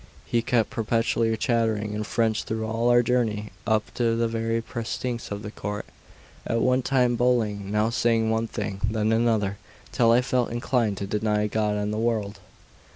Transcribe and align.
He 0.25 0.41
kept 0.41 0.71
perpetually 0.71 1.37
chattering 1.37 1.93
in 1.93 2.03
French 2.03 2.43
through 2.45 2.65
all 2.65 2.89
our 2.89 3.03
journey, 3.03 3.51
up 3.67 3.93
to 3.93 4.15
the 4.15 4.27
very 4.27 4.59
precincts 4.59 5.29
of 5.29 5.43
the 5.43 5.51
court, 5.51 5.85
at 6.43 6.59
one 6.61 6.81
time 6.81 7.15
bullying, 7.15 7.69
now 7.71 7.91
saying 7.91 8.31
one 8.31 8.47
thing, 8.47 8.81
then 8.89 9.11
another, 9.11 9.59
till 9.91 10.11
I 10.11 10.21
felt 10.23 10.49
inclined 10.49 10.97
to 10.97 11.05
deny 11.05 11.45
God 11.45 11.75
and 11.75 11.93
the 11.93 11.99
world. 11.99 12.39